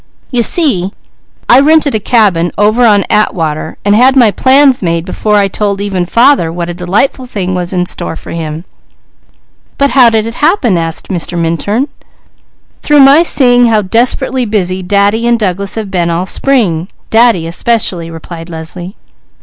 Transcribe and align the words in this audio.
"You 0.31 0.41
see 0.41 0.93
I 1.47 1.59
rented 1.59 1.93
a 1.93 1.99
cabin 1.99 2.51
over 2.57 2.85
at 2.87 3.05
Atwater 3.11 3.77
and 3.85 3.93
had 3.95 4.15
my 4.15 4.31
plans 4.31 4.81
made 4.81 5.05
before 5.05 5.37
I 5.37 5.47
told 5.47 5.79
even 5.79 6.07
father 6.07 6.51
what 6.51 6.69
a 6.69 6.73
delightful 6.73 7.27
thing 7.27 7.53
was 7.53 7.71
in 7.71 7.85
store 7.85 8.15
for 8.15 8.31
him." 8.31 8.65
"But 9.77 9.91
how 9.91 10.09
did 10.09 10.25
it 10.25 10.33
happen?" 10.41 10.75
"Through 12.81 12.99
my 13.01 13.21
seeing 13.21 13.67
how 13.67 13.83
desperately 13.83 14.45
busy 14.45 14.81
Daddy 14.81 15.27
and 15.27 15.37
Douglas 15.37 15.75
have 15.75 15.91
been 15.91 16.09
all 16.09 16.25
spring, 16.25 16.87
Daddy 17.11 17.45
especially," 17.45 18.09
replied 18.09 18.49
Leslie. 18.49 18.95